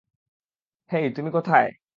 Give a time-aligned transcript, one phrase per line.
[0.91, 1.67] হেই, তুমি কোথায়?